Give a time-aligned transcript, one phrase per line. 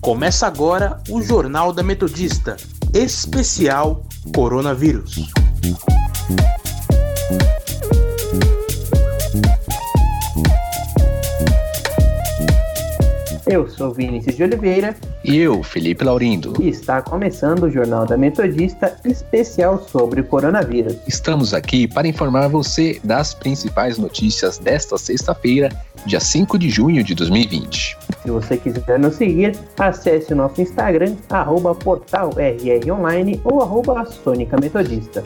[0.00, 2.56] Começa agora o Jornal da Metodista,
[2.92, 4.04] especial
[4.34, 5.32] Coronavírus.
[13.46, 14.96] Eu sou Vinícius de Oliveira.
[15.24, 16.52] E eu, Felipe Laurindo.
[16.60, 20.96] E está começando o Jornal da Metodista especial sobre o coronavírus.
[21.06, 25.68] Estamos aqui para informar você das principais notícias desta sexta-feira,
[26.06, 27.96] dia 5 de junho de 2020.
[28.22, 35.22] Se você quiser nos seguir, acesse o nosso Instagram, arroba portalrronline ou arroba Sônica Metodista.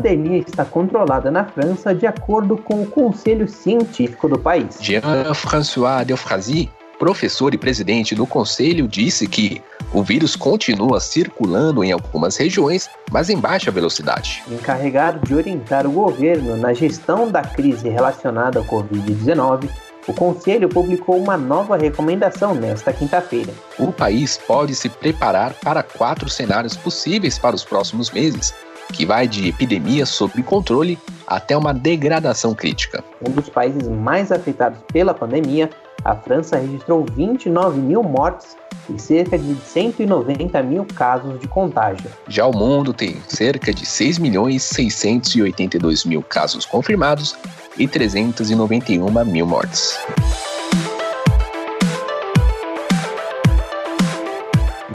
[0.00, 4.78] Pandemia está controlada na França de acordo com o Conselho Científico do país.
[4.80, 9.60] Jean-François Delfrazy, professor e presidente do conselho, disse que
[9.92, 14.42] o vírus continua circulando em algumas regiões, mas em baixa velocidade.
[14.50, 19.68] Encarregado de orientar o governo na gestão da crise relacionada ao Covid-19,
[20.06, 23.52] o Conselho publicou uma nova recomendação nesta quinta-feira.
[23.78, 28.54] O país pode se preparar para quatro cenários possíveis para os próximos meses,
[28.90, 33.04] que vai de epidemia sob controle até uma degradação crítica.
[33.26, 35.70] Um dos países mais afetados pela pandemia,
[36.04, 38.56] a França registrou 29 mil mortes
[38.88, 42.10] e cerca de 190 mil casos de contágio.
[42.28, 47.36] Já o mundo tem cerca de 6 milhões 682 mil casos confirmados
[47.78, 49.98] e 391 mil mortes.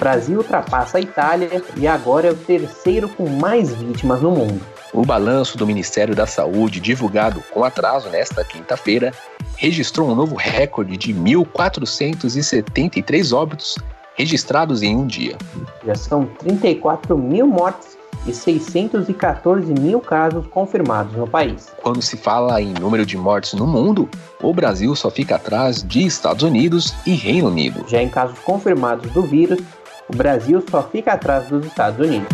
[0.06, 4.62] Brasil ultrapassa a Itália e agora é o terceiro com mais vítimas no mundo.
[4.94, 9.12] O balanço do Ministério da Saúde, divulgado com atraso nesta quinta-feira,
[9.58, 13.80] registrou um novo recorde de 1.473 óbitos
[14.14, 15.40] registrados em um dia.
[15.84, 21.74] Já são 34 mil mortes e 614 mil casos confirmados no país.
[21.82, 24.08] Quando se fala em número de mortes no mundo,
[24.40, 27.84] o Brasil só fica atrás de Estados Unidos e Reino Unido.
[27.88, 29.60] Já em casos confirmados do vírus,
[30.08, 32.28] o Brasil só fica atrás dos Estados Unidos.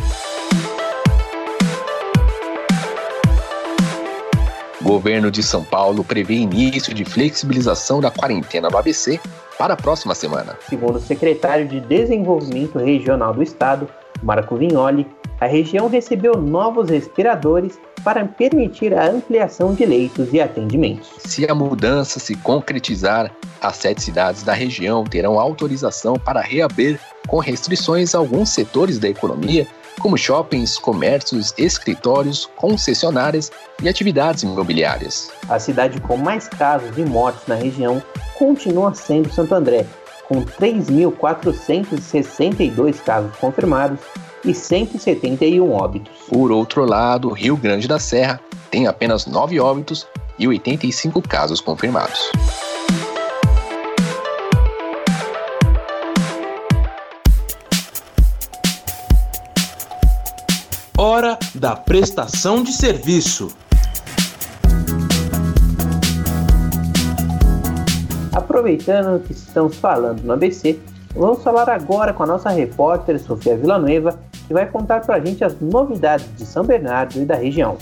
[4.81, 9.19] O governo de São Paulo prevê início de flexibilização da quarentena do ABC
[9.57, 10.57] para a próxima semana.
[10.67, 13.87] Segundo o secretário de Desenvolvimento Regional do Estado,
[14.21, 15.07] Marco Vignoli,
[15.39, 21.09] a região recebeu novos respiradores para permitir a ampliação de leitos e atendimentos.
[21.19, 23.31] Se a mudança se concretizar,
[23.61, 29.07] as sete cidades da região terão autorização para reabrir com restrições a alguns setores da
[29.07, 29.67] economia,
[29.99, 33.51] como shoppings, comércios, escritórios, concessionárias
[33.83, 35.31] e atividades imobiliárias.
[35.47, 38.01] A cidade com mais casos e mortes na região
[38.37, 39.85] continua sendo Santo André,
[40.31, 43.99] com 3.462 casos confirmados
[44.45, 46.13] e 171 óbitos.
[46.29, 50.07] Por outro lado, Rio Grande da Serra tem apenas 9 óbitos
[50.39, 52.31] e 85 casos confirmados.
[60.97, 63.49] Hora da prestação de serviço.
[68.33, 70.79] Aproveitando que estamos falando no ABC,
[71.13, 75.43] vamos falar agora com a nossa repórter Sofia Villanueva, que vai contar para a gente
[75.43, 77.77] as novidades de São Bernardo e da região.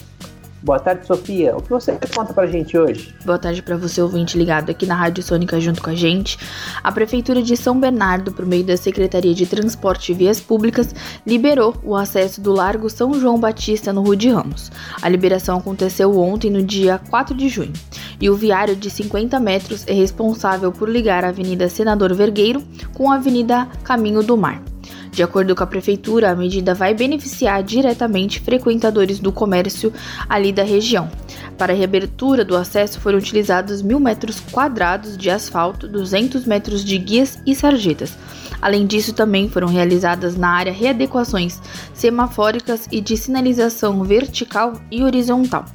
[0.61, 1.55] Boa tarde, Sofia.
[1.55, 3.15] O que você conta pra gente hoje?
[3.25, 6.37] Boa tarde para você, ouvinte ligado aqui na Rádio Sônica junto com a gente.
[6.83, 10.93] A Prefeitura de São Bernardo, por meio da Secretaria de Transporte e Vias Públicas,
[11.25, 14.69] liberou o acesso do Largo São João Batista no Rude Ramos.
[15.01, 17.73] A liberação aconteceu ontem, no dia 4 de junho,
[18.19, 22.61] e o viário de 50 metros é responsável por ligar a Avenida Senador Vergueiro
[22.93, 24.61] com a Avenida Caminho do Mar.
[25.11, 29.91] De acordo com a prefeitura, a medida vai beneficiar diretamente frequentadores do comércio
[30.27, 31.09] ali da região.
[31.57, 36.97] Para a reabertura do acesso foram utilizados mil metros quadrados de asfalto, 200 metros de
[36.97, 38.17] guias e sarjetas.
[38.61, 41.59] Além disso, também foram realizadas na área readequações
[41.93, 45.65] semafóricas e de sinalização vertical e horizontal.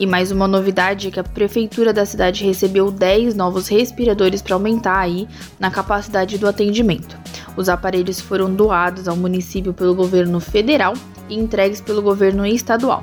[0.00, 4.54] E mais uma novidade é que a prefeitura da cidade recebeu 10 novos respiradores para
[4.54, 5.28] aumentar aí
[5.58, 7.19] na capacidade do atendimento.
[7.56, 10.94] Os aparelhos foram doados ao município pelo governo federal
[11.28, 13.02] e entregues pelo governo estadual.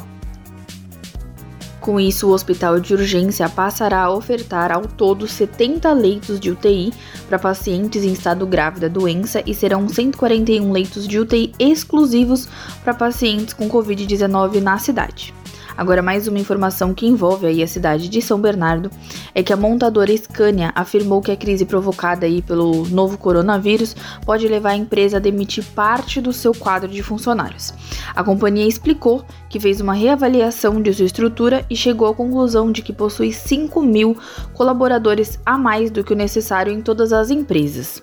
[1.87, 6.91] Com isso, o hospital de urgência passará a ofertar ao todo 70 leitos de UTI
[7.29, 12.45] para pacientes em estado grave da doença e serão 141 leitos de UTI exclusivos
[12.83, 15.33] para pacientes com Covid-19 na cidade.
[15.77, 18.89] Agora, mais uma informação que envolve aí a cidade de São Bernardo
[19.35, 23.95] é que a montadora Scania afirmou que a crise provocada aí pelo novo coronavírus
[24.25, 27.75] pode levar a empresa a demitir parte do seu quadro de funcionários.
[28.15, 32.81] A companhia explicou que fez uma reavaliação de sua estrutura e chegou à conclusão de
[32.81, 34.17] que possui 5 mil
[34.53, 38.01] colaboradores a mais do que o necessário em todas as empresas.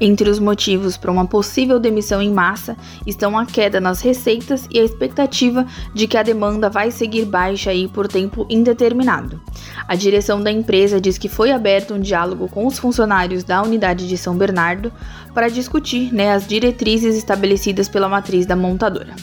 [0.00, 2.74] Entre os motivos para uma possível demissão em massa
[3.06, 7.70] estão a queda nas receitas e a expectativa de que a demanda vai seguir baixa
[7.70, 9.38] aí por tempo indeterminado.
[9.86, 14.08] A direção da empresa diz que foi aberto um diálogo com os funcionários da unidade
[14.08, 14.90] de São Bernardo
[15.34, 19.14] para discutir né, as diretrizes estabelecidas pela matriz da montadora.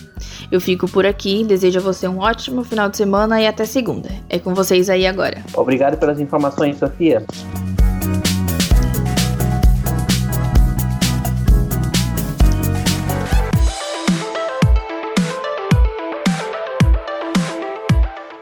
[0.51, 4.09] Eu fico por aqui, desejo a você um ótimo final de semana e até segunda.
[4.29, 5.43] É com vocês aí agora.
[5.53, 7.25] Obrigado pelas informações, Sofia.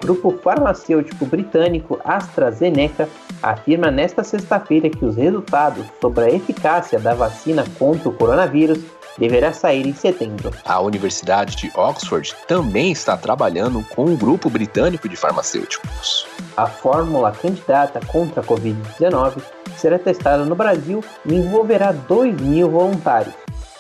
[0.06, 3.10] Grupo farmacêutico britânico AstraZeneca
[3.42, 8.80] afirma nesta sexta-feira que os resultados sobre a eficácia da vacina contra o coronavírus
[9.18, 10.52] deverá sair em setembro.
[10.63, 16.28] A Universidade de Oxford também está trabalhando com um grupo britânico de farmacêuticos.
[16.56, 19.42] A fórmula candidata contra a Covid-19
[19.75, 23.34] será testada no Brasil e envolverá 2 mil voluntários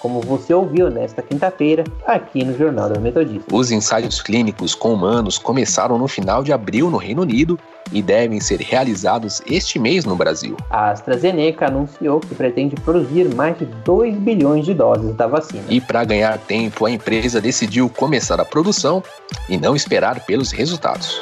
[0.05, 3.47] como você ouviu nesta quinta-feira aqui no Jornal da Metodista.
[3.51, 7.57] Os ensaios clínicos com humanos começaram no final de abril no Reino Unido
[7.91, 10.55] e devem ser realizados este mês no Brasil.
[10.69, 15.63] A AstraZeneca anunciou que pretende produzir mais de 2 bilhões de doses da vacina.
[15.69, 19.01] E para ganhar tempo, a empresa decidiu começar a produção
[19.49, 21.19] e não esperar pelos resultados.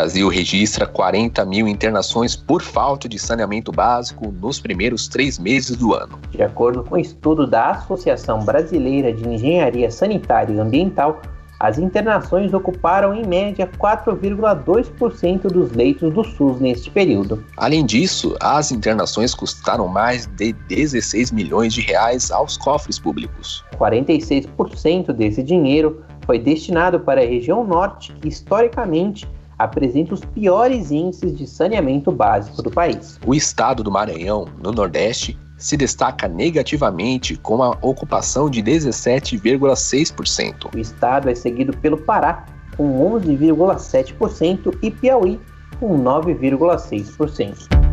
[0.00, 5.92] Brasil registra 40 mil internações por falta de saneamento básico nos primeiros três meses do
[5.92, 6.18] ano.
[6.30, 11.20] De acordo com o um estudo da Associação Brasileira de Engenharia Sanitária e Ambiental,
[11.60, 17.44] as internações ocuparam em média 4,2% dos leitos do SUS neste período.
[17.58, 23.62] Além disso, as internações custaram mais de 16 milhões de reais aos cofres públicos.
[23.78, 29.28] 46% desse dinheiro foi destinado para a região norte, que historicamente
[29.62, 33.20] apresenta os piores índices de saneamento básico do país.
[33.26, 40.74] O estado do Maranhão, no Nordeste, se destaca negativamente com a ocupação de 17,6%.
[40.74, 42.46] O estado é seguido pelo Pará,
[42.76, 45.38] com 11,7%, e Piauí,
[45.78, 47.89] com 9,6%.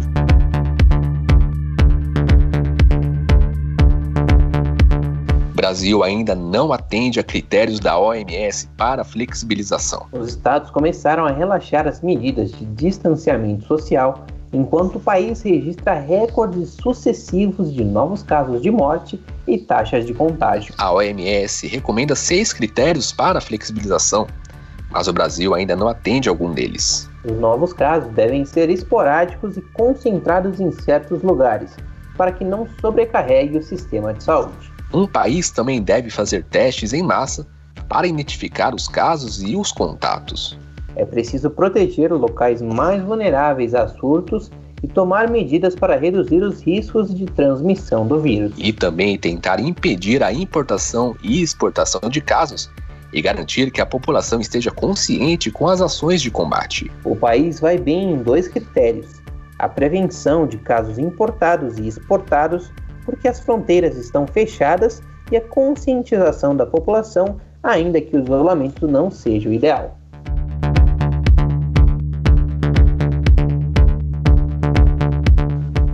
[5.57, 10.05] Brasil ainda não atende a critérios da OMS para flexibilização.
[10.11, 16.77] Os estados começaram a relaxar as medidas de distanciamento social, enquanto o país registra recordes
[16.79, 20.75] sucessivos de novos casos de morte e taxas de contágio.
[20.77, 24.27] A OMS recomenda seis critérios para a flexibilização,
[24.91, 27.09] mas o Brasil ainda não atende algum deles.
[27.25, 31.75] Os novos casos devem ser esporádicos e concentrados em certos lugares,
[32.15, 34.76] para que não sobrecarregue o sistema de saúde.
[34.93, 37.47] Um país também deve fazer testes em massa
[37.89, 40.57] para identificar os casos e os contatos.
[40.95, 44.49] É preciso proteger os locais mais vulneráveis a surtos
[44.81, 48.53] e tomar medidas para reduzir os riscos de transmissão do vírus.
[48.57, 52.69] E também tentar impedir a importação e exportação de casos
[53.13, 56.91] e garantir que a população esteja consciente com as ações de combate.
[57.03, 59.21] O país vai bem em dois critérios:
[59.57, 62.71] a prevenção de casos importados e exportados
[63.07, 69.09] porque as fronteiras estão fechadas e a conscientização da população, ainda que o isolamento não
[69.09, 69.97] seja o ideal.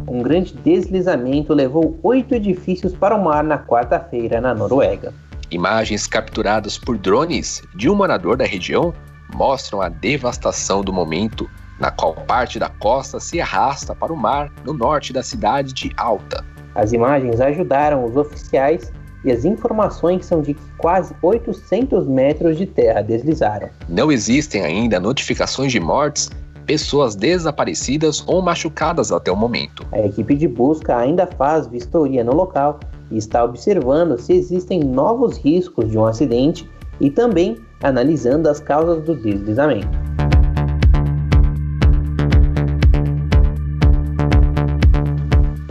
[0.08, 5.14] Um grande deslizamento levou oito edifícios para o mar na quarta-feira na Noruega.
[5.52, 8.92] Imagens capturadas por drones de um morador da região
[9.36, 11.48] mostram a devastação do momento,
[11.80, 15.92] na qual parte da costa se arrasta para o mar no norte da cidade de
[15.96, 16.53] Alta.
[16.76, 18.92] As imagens ajudaram os oficiais
[19.24, 23.70] e as informações são de que quase 800 metros de terra deslizaram.
[23.88, 26.30] Não existem ainda notificações de mortes,
[26.66, 29.86] pessoas desaparecidas ou machucadas até o momento.
[29.92, 32.80] A equipe de busca ainda faz vistoria no local
[33.12, 39.04] e está observando se existem novos riscos de um acidente e também analisando as causas
[39.04, 40.13] do deslizamento.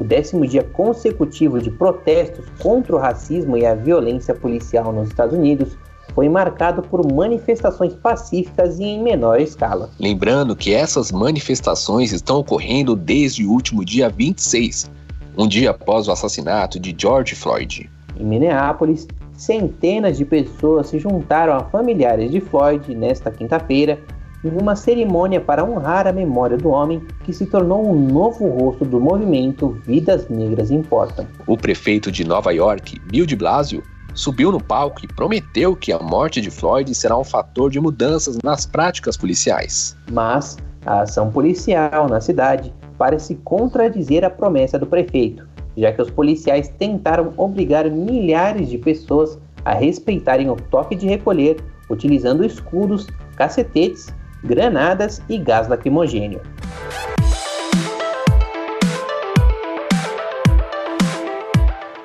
[0.02, 5.76] Décimo dia consecutivo de protestos contra o racismo e a violência policial nos Estados Unidos,
[6.14, 9.90] foi marcado por manifestações pacíficas e em menor escala.
[9.98, 14.90] Lembrando que essas manifestações estão ocorrendo desde o último dia 26,
[15.36, 17.90] um dia após o assassinato de George Floyd.
[18.18, 23.98] Em Minneapolis, centenas de pessoas se juntaram a familiares de Floyd nesta quinta-feira
[24.44, 28.84] em uma cerimônia para honrar a memória do homem que se tornou um novo rosto
[28.84, 31.26] do movimento Vidas Negras Importam.
[31.46, 33.82] O prefeito de Nova York, Bill de Blasio,
[34.14, 38.38] subiu no palco e prometeu que a morte de Floyd será um fator de mudanças
[38.42, 39.96] nas práticas policiais.
[40.10, 45.46] Mas a ação policial na cidade parece contradizer a promessa do prefeito,
[45.76, 51.56] já que os policiais tentaram obrigar milhares de pessoas a respeitarem o toque de recolher
[51.88, 53.06] utilizando escudos,
[53.36, 54.12] cacetetes
[54.44, 56.40] granadas e gás lacrimogênio.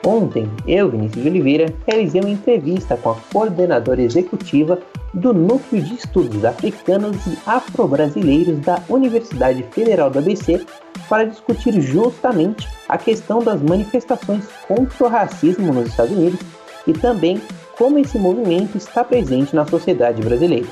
[0.05, 4.79] Ontem, eu, Vinícius de Oliveira, realizei uma entrevista com a coordenadora executiva
[5.13, 10.65] do Núcleo de Estudos Africanos e Afro-Brasileiros da Universidade Federal do ABC
[11.09, 16.39] para discutir justamente a questão das manifestações contra o racismo nos Estados Unidos
[16.87, 17.41] e também
[17.77, 20.67] como esse movimento está presente na sociedade brasileira.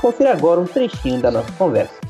[0.00, 2.00] Confira agora um trechinho da nossa conversa.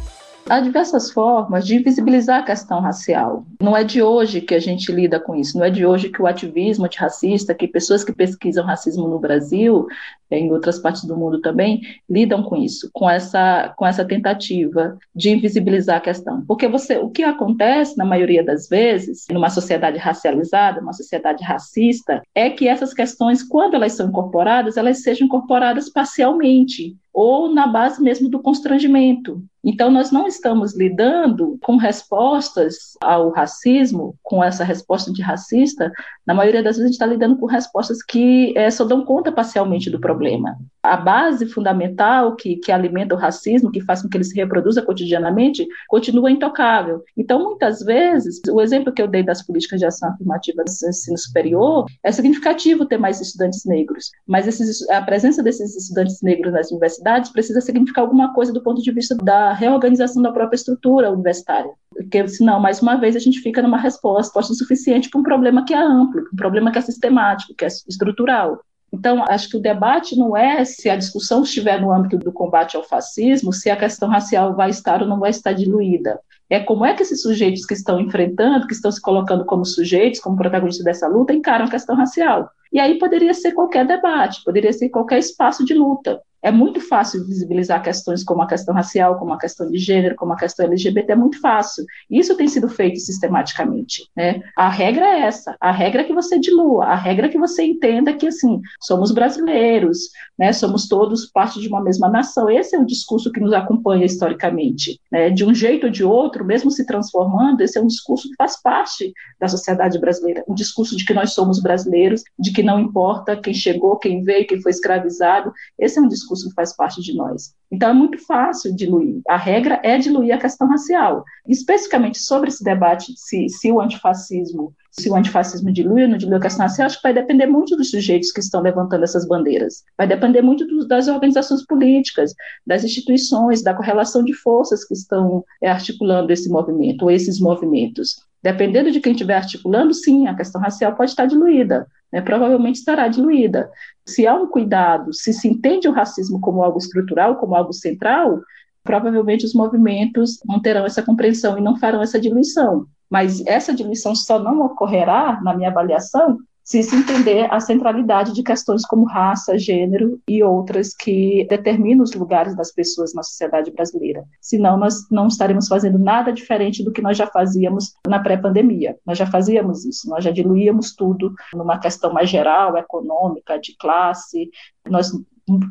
[0.49, 3.44] Há diversas formas de invisibilizar a questão racial.
[3.61, 6.23] Não é de hoje que a gente lida com isso, não é de hoje que
[6.23, 9.87] o ativismo antirracista, que pessoas que pesquisam racismo no Brasil,
[10.30, 15.30] em outras partes do mundo também, lidam com isso, com essa, com essa tentativa de
[15.30, 16.44] invisibilizar a questão.
[16.47, 22.23] Porque você, o que acontece, na maioria das vezes, numa sociedade racializada, uma sociedade racista,
[22.35, 28.02] é que essas questões, quando elas são incorporadas, elas sejam incorporadas parcialmente ou na base
[28.02, 29.42] mesmo do constrangimento.
[29.62, 35.92] Então, nós não estamos lidando com respostas ao racismo, com essa resposta antirracista,
[36.26, 39.30] na maioria das vezes a gente está lidando com respostas que é, só dão conta
[39.30, 40.56] parcialmente do problema.
[40.82, 44.80] A base fundamental que, que alimenta o racismo, que faz com que ele se reproduza
[44.80, 47.02] cotidianamente, continua intocável.
[47.14, 51.18] Então, muitas vezes, o exemplo que eu dei das políticas de ação afirmativa do ensino
[51.18, 56.70] superior, é significativo ter mais estudantes negros, mas esses, a presença desses estudantes negros nas
[56.70, 57.00] universidades
[57.33, 61.71] precisa significar alguma coisa do ponto de vista da reorganização da própria estrutura universitária.
[61.90, 65.75] Porque, senão, mais uma vez, a gente fica numa resposta suficiente para um problema que
[65.75, 68.61] é amplo, um problema que é sistemático, que é estrutural.
[68.92, 72.76] Então, acho que o debate não é se a discussão estiver no âmbito do combate
[72.76, 76.19] ao fascismo, se a questão racial vai estar ou não vai estar diluída.
[76.49, 80.19] É como é que esses sujeitos que estão enfrentando, que estão se colocando como sujeitos,
[80.19, 82.50] como protagonistas dessa luta, encaram a questão racial.
[82.73, 86.21] E aí poderia ser qualquer debate, poderia ser qualquer espaço de luta.
[86.42, 90.32] É muito fácil visibilizar questões como a questão racial, como a questão de gênero, como
[90.32, 91.85] a questão LGBT, é muito fácil.
[92.11, 94.09] Isso tem sido feito sistematicamente.
[94.16, 94.42] Né?
[94.56, 97.62] A regra é essa, a regra é que você dilua, a regra é que você
[97.62, 99.99] entenda que, assim, somos brasileiros,
[100.38, 100.52] né?
[100.52, 102.49] somos todos parte de uma mesma nação.
[102.49, 104.99] Esse é o discurso que nos acompanha historicamente.
[105.12, 105.28] Né?
[105.28, 108.61] De um jeito ou de outro, mesmo se transformando, esse é um discurso que faz
[108.62, 113.37] parte da sociedade brasileira, um discurso de que nós somos brasileiros, de que não importa
[113.37, 117.02] quem chegou, quem veio, quem foi escravizado, esse é um discurso discurso que faz parte
[117.02, 117.54] de nós.
[117.70, 119.20] Então é muito fácil diluir.
[119.28, 121.25] A regra é diluir a questão racial.
[121.46, 126.37] Especificamente sobre esse debate se, se o antifascismo se o antifascismo dilui ou não dilui
[126.37, 129.84] a questão racial, acho que vai depender muito dos sujeitos que estão levantando essas bandeiras.
[129.96, 132.34] Vai depender muito do, das organizações políticas,
[132.66, 138.16] das instituições, da correlação de forças que estão é, articulando esse movimento, ou esses movimentos.
[138.42, 143.08] Dependendo de quem estiver articulando, sim, a questão racial pode estar diluída, né, provavelmente estará
[143.08, 143.70] diluída.
[144.04, 148.40] Se há um cuidado, se se entende o racismo como algo estrutural, como algo central,
[148.82, 152.86] provavelmente os movimentos não terão essa compreensão e não farão essa diluição.
[153.08, 156.38] Mas essa diluição só não ocorrerá, na minha avaliação,
[156.70, 162.12] se se entender a centralidade de questões como raça, gênero e outras que determinam os
[162.14, 164.22] lugares das pessoas na sociedade brasileira.
[164.40, 168.96] Senão, nós não estaremos fazendo nada diferente do que nós já fazíamos na pré-pandemia.
[169.04, 174.48] Nós já fazíamos isso, nós já diluíamos tudo numa questão mais geral, econômica, de classe.
[174.88, 175.10] Nós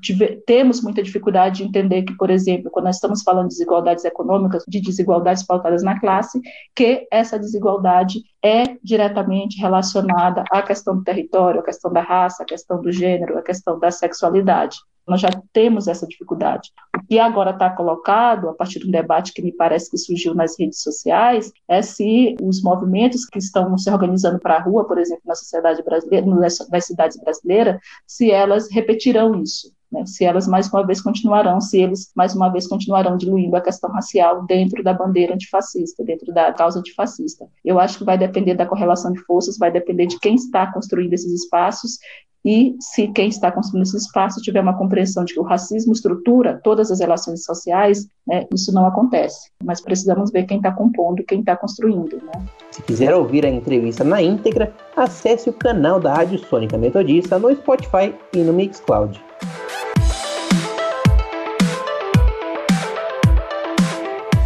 [0.02, 4.04] tive, temos muita dificuldade de entender que, por exemplo, quando nós estamos falando de desigualdades
[4.04, 6.42] econômicas, de desigualdades pautadas na classe,
[6.76, 12.46] que essa desigualdade é diretamente relacionada à questão do território, à questão da raça, à
[12.46, 14.78] questão do gênero, à questão da sexualidade.
[15.10, 16.72] Nós já temos essa dificuldade.
[16.96, 20.36] O que agora está colocado, a partir de um debate que me parece que surgiu
[20.36, 24.98] nas redes sociais, é se os movimentos que estão se organizando para a rua, por
[24.98, 29.72] exemplo, na sociedade brasileira, nas cidades brasileiras, se elas repetirão isso.
[29.92, 33.62] Né, se elas mais uma vez continuarão, se eles mais uma vez continuarão diluindo a
[33.62, 37.48] questão racial dentro da bandeira antifascista, dentro da causa antifascista.
[37.66, 41.13] Eu acho que vai depender da correlação de forças, vai depender de quem está construindo
[41.13, 41.98] esses espaços
[42.43, 46.60] e se quem está construindo esse espaço tiver uma compreensão de que o racismo estrutura
[46.63, 49.51] todas as relações sociais, né, isso não acontece.
[49.63, 52.15] Mas precisamos ver quem está compondo, quem está construindo.
[52.15, 52.46] Né?
[52.72, 57.53] Se quiser ouvir a entrevista na íntegra, acesse o canal da Rádio Sônica Metodista no
[57.53, 59.22] Spotify e no Mixcloud.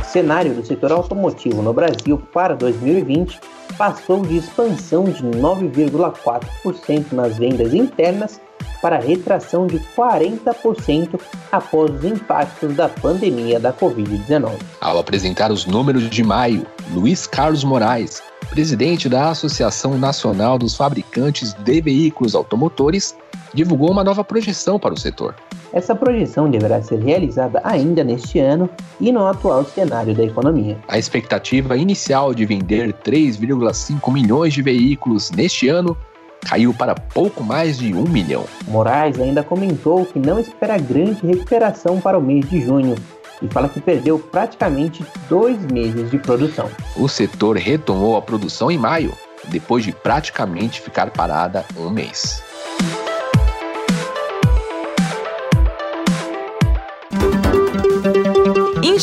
[0.02, 3.40] O cenário do setor automotivo no Brasil para 2020
[3.78, 8.40] passou de expansão de 9,4% nas vendas internas
[8.82, 11.20] para retração de 40%
[11.52, 14.58] após os impactos da pandemia da Covid-19.
[14.82, 21.54] Ao apresentar os números de maio, Luiz Carlos Moraes, presidente da Associação Nacional dos Fabricantes
[21.54, 23.16] de Veículos Automotores,
[23.54, 25.36] divulgou uma nova projeção para o setor.
[25.74, 28.70] Essa projeção deverá ser realizada ainda neste ano
[29.02, 30.78] e no atual cenário da economia.
[30.88, 35.98] A expectativa inicial de vender 3,5 milhões de veículos neste ano
[36.46, 38.46] caiu para pouco mais de um milhão.
[38.68, 42.96] Moraes ainda comentou que não espera grande recuperação para o mês de junho
[43.42, 46.70] e fala que perdeu praticamente dois meses de produção.
[46.96, 49.12] O setor retomou a produção em maio,
[49.46, 52.44] depois de praticamente ficar parada um mês.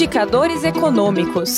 [0.00, 1.56] Indicadores econômicos.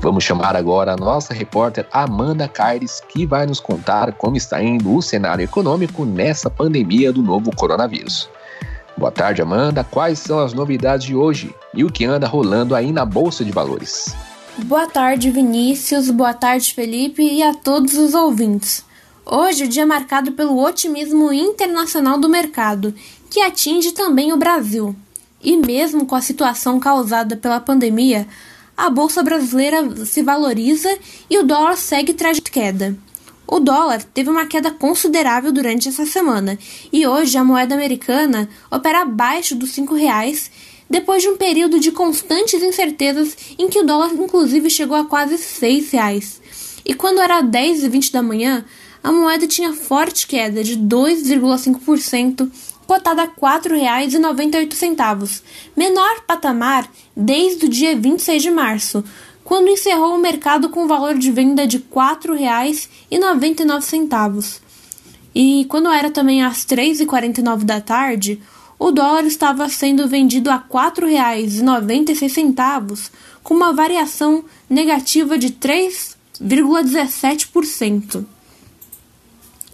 [0.00, 4.92] Vamos chamar agora a nossa repórter Amanda Caires, que vai nos contar como está indo
[4.92, 8.28] o cenário econômico nessa pandemia do novo coronavírus.
[8.98, 9.84] Boa tarde, Amanda.
[9.84, 13.52] Quais são as novidades de hoje e o que anda rolando aí na Bolsa de
[13.52, 14.12] Valores?
[14.64, 16.10] Boa tarde, Vinícius.
[16.10, 18.84] Boa tarde, Felipe e a todos os ouvintes.
[19.24, 22.92] Hoje, o dia é marcado pelo otimismo internacional do mercado,
[23.30, 24.96] que atinge também o Brasil.
[25.42, 28.26] E mesmo com a situação causada pela pandemia,
[28.76, 30.88] a bolsa brasileira se valoriza
[31.28, 32.96] e o dólar segue traje de queda.
[33.46, 36.58] O dólar teve uma queda considerável durante essa semana
[36.92, 40.50] e hoje a moeda americana opera abaixo dos R$ reais
[40.88, 45.34] depois de um período de constantes incertezas em que o dólar inclusive chegou a quase
[45.34, 46.40] R$ reais.
[46.84, 48.64] E quando era 10 e 20 da manhã,
[49.02, 52.50] a moeda tinha forte queda de 2,5%
[52.90, 55.42] cotada a R$ 4,98,
[55.76, 59.04] menor patamar desde o dia 26 de março,
[59.44, 64.58] quando encerrou o mercado com valor de venda de R$ 4,99.
[65.32, 68.42] E quando era também às 3h49 da tarde,
[68.76, 73.12] o dólar estava sendo vendido a R$ 4,96,
[73.44, 78.26] com uma variação negativa de 3,17%.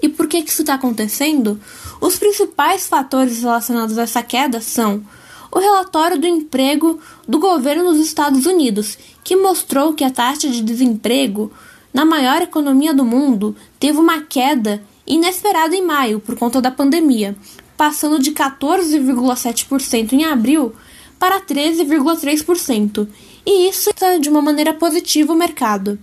[0.02, 1.60] E por que, isso está acontecendo?
[2.00, 5.02] Os principais fatores relacionados a essa queda são
[5.50, 10.60] o relatório do emprego do governo dos Estados Unidos, que mostrou que a taxa de
[10.60, 11.50] desemprego
[11.94, 17.34] na maior economia do mundo teve uma queda inesperada em maio por conta da pandemia,
[17.76, 20.74] passando de 14,7% em abril
[21.18, 23.08] para 13,3%.
[23.46, 25.98] E isso está de uma maneira positiva o mercado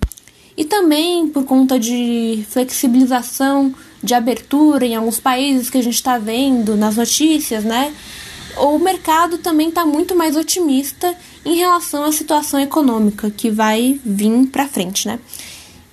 [0.56, 6.18] e também por conta de flexibilização de abertura em alguns países que a gente está
[6.18, 7.94] vendo nas notícias, né?
[8.58, 14.48] O mercado também está muito mais otimista em relação à situação econômica que vai vir
[14.48, 15.20] para frente, né?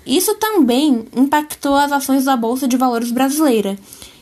[0.04, 3.78] Isso também impactou as ações da Bolsa de Valores brasileira.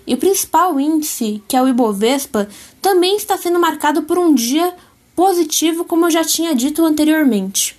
[0.07, 2.49] E o principal índice, que é o Ibovespa,
[2.81, 4.75] também está sendo marcado por um dia
[5.15, 7.78] positivo, como eu já tinha dito anteriormente.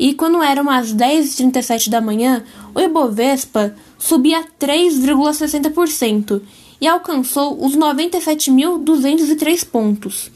[0.00, 2.42] E quando eram as 10h37 da manhã,
[2.74, 6.40] o Ibovespa subia 3,60%
[6.80, 10.30] e alcançou os 97.203 pontos.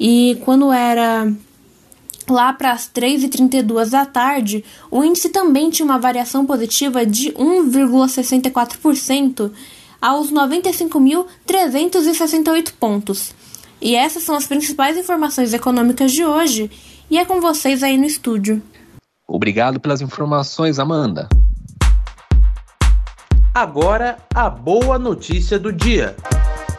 [0.00, 1.30] E quando era
[2.26, 9.52] lá para as 3h32 da tarde, o índice também tinha uma variação positiva de 1,64%
[10.00, 13.34] aos 95.368 pontos.
[13.78, 16.70] E essas são as principais informações econômicas de hoje,
[17.10, 18.62] e é com vocês aí no estúdio.
[19.34, 21.26] Obrigado pelas informações, Amanda.
[23.54, 26.14] Agora, a boa notícia do dia.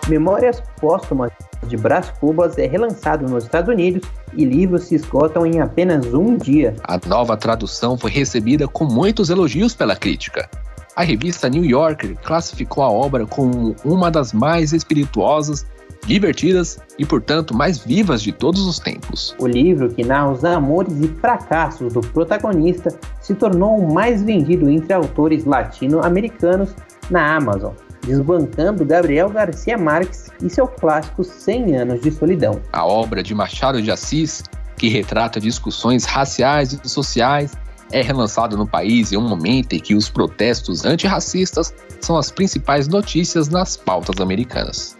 [0.08, 1.32] Memórias Póstumas
[1.68, 6.38] de Brás Cubas é relançado nos Estados Unidos e livros se esgotam em apenas um
[6.38, 6.76] dia.
[6.84, 10.48] A nova tradução foi recebida com muitos elogios pela crítica.
[10.96, 15.66] A revista New Yorker classificou a obra como uma das mais espirituosas
[16.06, 19.36] divertidas e, portanto, mais vivas de todos os tempos.
[19.40, 24.70] O livro, que narra os amores e fracassos do protagonista, se tornou o mais vendido
[24.70, 26.76] entre autores latino-americanos
[27.10, 27.74] na Amazon,
[28.06, 32.62] desbancando Gabriel Garcia Marques e seu clássico 100 anos de solidão.
[32.72, 34.44] A obra de Machado de Assis,
[34.78, 37.54] que retrata discussões raciais e sociais,
[37.92, 42.88] é relançado no país em um momento em que os protestos antirracistas são as principais
[42.88, 44.98] notícias nas pautas americanas.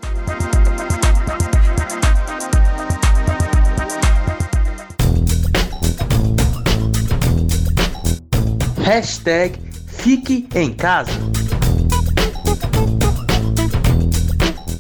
[8.84, 11.10] Hashtag Fique em Casa.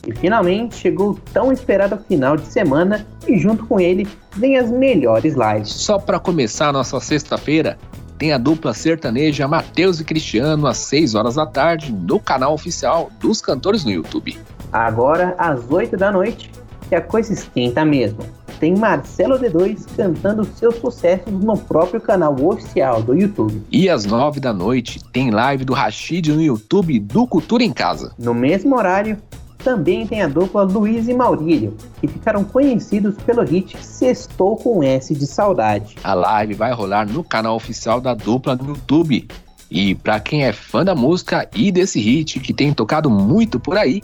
[0.05, 4.69] E finalmente chegou o tão esperado final de semana e junto com ele vem as
[4.69, 5.69] melhores lives.
[5.69, 7.77] Só para começar a nossa sexta-feira,
[8.17, 13.09] tem a dupla sertaneja Matheus e Cristiano às 6 horas da tarde no canal oficial
[13.21, 14.37] dos cantores no YouTube.
[14.73, 16.51] Agora, às 8 da noite,
[16.89, 23.03] que a coisa esquenta mesmo tem Marcelo D2 cantando seus sucessos no próprio canal oficial
[23.03, 23.61] do YouTube.
[23.69, 28.13] E às nove da noite tem live do Rashid no YouTube do Cultura em Casa.
[28.17, 29.17] No mesmo horário,
[29.57, 35.13] também tem a dupla Luiz e Maurílio, que ficaram conhecidos pelo hit Sextou com S
[35.13, 35.97] de Saudade.
[36.01, 39.27] A live vai rolar no canal oficial da dupla no YouTube.
[39.69, 43.75] E para quem é fã da música e desse hit que tem tocado muito por
[43.75, 44.01] aí,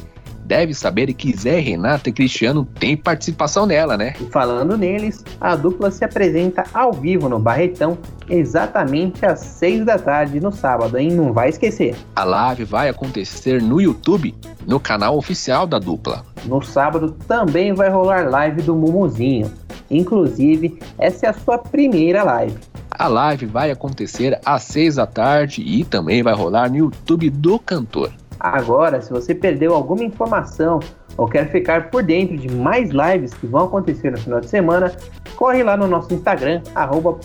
[0.50, 4.16] deve saber que Zé Renato e Cristiano têm participação nela, né?
[4.20, 10.00] E falando neles, a dupla se apresenta ao vivo no Barretão exatamente às 6 da
[10.00, 11.12] tarde no sábado, hein?
[11.12, 11.96] Não vai esquecer.
[12.16, 14.34] A live vai acontecer no YouTube,
[14.66, 16.26] no canal oficial da dupla.
[16.46, 19.52] No sábado também vai rolar live do Mumuzinho.
[19.92, 22.58] Inclusive, essa é a sua primeira live.
[22.90, 27.60] A live vai acontecer às 6 da tarde e também vai rolar no YouTube do
[27.60, 28.12] cantor.
[28.40, 30.80] Agora, se você perdeu alguma informação
[31.18, 34.94] ou quer ficar por dentro de mais lives que vão acontecer no final de semana,
[35.36, 36.62] corre lá no nosso Instagram,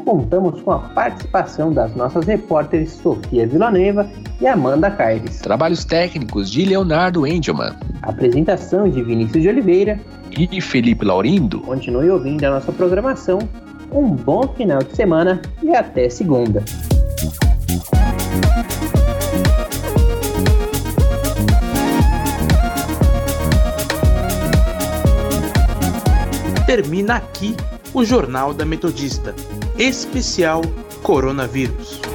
[0.05, 4.09] Contamos com a participação das nossas repórteres Sofia Villanueva
[4.41, 5.41] e Amanda Carles.
[5.41, 7.73] Trabalhos técnicos de Leonardo Engelman.
[8.03, 9.99] Apresentação de Vinícius de Oliveira
[10.31, 11.61] e Felipe Laurindo.
[11.61, 13.39] Continue ouvindo a nossa programação.
[13.91, 16.63] Um bom final de semana e até segunda.
[26.67, 27.55] Termina aqui
[27.93, 29.35] o Jornal da Metodista,
[29.79, 30.63] especial
[31.03, 32.12] Coronavírus.